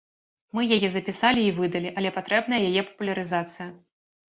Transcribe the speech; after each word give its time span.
Мы 0.57 0.63
яе 0.77 0.89
запісалі 0.95 1.43
і 1.51 1.51
выдалі, 1.59 1.93
але 2.03 2.13
патрэбная 2.17 2.61
яе 2.73 2.87
папулярызацыя. 2.91 3.71